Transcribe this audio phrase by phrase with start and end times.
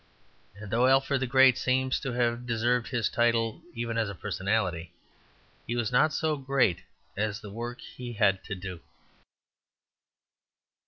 [0.55, 4.93] And though Alfred the Great seems to have deserved his title even as a personality,
[5.67, 6.79] he was not so great
[7.15, 8.79] as the work he had to do.